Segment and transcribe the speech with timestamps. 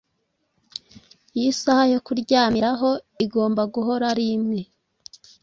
[1.37, 2.89] Iyi saha yo kuryamiraho
[3.25, 4.61] igomba guhora ari imwe